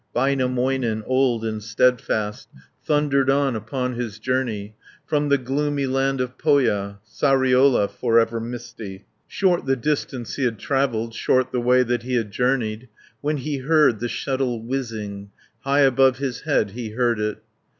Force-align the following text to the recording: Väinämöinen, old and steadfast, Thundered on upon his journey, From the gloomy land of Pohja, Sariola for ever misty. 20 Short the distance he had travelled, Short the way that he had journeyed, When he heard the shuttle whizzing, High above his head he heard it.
Väinämöinen, 0.15 1.03
old 1.05 1.45
and 1.45 1.61
steadfast, 1.61 2.49
Thundered 2.83 3.29
on 3.29 3.55
upon 3.55 3.93
his 3.93 4.17
journey, 4.17 4.75
From 5.05 5.29
the 5.29 5.37
gloomy 5.37 5.85
land 5.85 6.19
of 6.19 6.39
Pohja, 6.39 6.97
Sariola 7.05 7.87
for 7.87 8.17
ever 8.19 8.39
misty. 8.39 9.05
20 9.05 9.05
Short 9.27 9.65
the 9.67 9.75
distance 9.75 10.37
he 10.37 10.43
had 10.45 10.57
travelled, 10.57 11.13
Short 11.13 11.51
the 11.51 11.61
way 11.61 11.83
that 11.83 12.01
he 12.01 12.15
had 12.15 12.31
journeyed, 12.31 12.89
When 13.21 13.37
he 13.37 13.57
heard 13.59 13.99
the 13.99 14.09
shuttle 14.09 14.63
whizzing, 14.65 15.29
High 15.59 15.81
above 15.81 16.17
his 16.17 16.41
head 16.41 16.71
he 16.71 16.89
heard 16.93 17.19
it. 17.19 17.43